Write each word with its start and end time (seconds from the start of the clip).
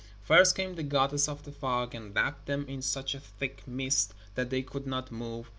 First 0.23 0.55
came 0.55 0.73
the 0.73 0.81
goddess 0.81 1.29
of 1.29 1.43
the 1.43 1.51
fog, 1.51 1.93
and 1.93 2.15
wrapped 2.15 2.47
them 2.47 2.65
in 2.67 2.81
such 2.81 3.13
a 3.13 3.19
thick 3.19 3.67
mist 3.67 4.15
that 4.33 4.49
they 4.49 4.63
could 4.63 4.87
not 4.87 5.11
move. 5.11 5.47